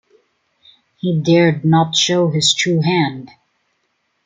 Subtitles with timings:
[0.97, 3.29] He dared not show his true hand.